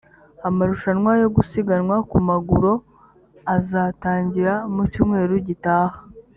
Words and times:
amarushanwa 0.47 1.11
yo 1.21 1.27
gusiganwa 1.35 1.95
ku 2.09 2.17
maguro 2.29 2.71
azatangira 3.55 4.53
mu 4.73 4.81
cyumweru 4.91 5.35
gitaha 5.49 5.97